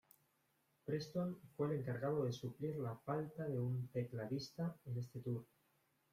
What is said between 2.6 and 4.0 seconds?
la falta de un